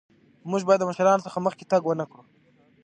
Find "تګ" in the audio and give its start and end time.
1.71-1.81